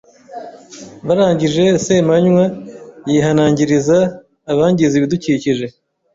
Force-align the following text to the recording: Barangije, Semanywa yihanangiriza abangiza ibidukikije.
Barangije, 1.07 1.63
Semanywa 1.85 2.45
yihanangiriza 3.09 3.97
abangiza 4.51 4.93
ibidukikije. 4.99 5.65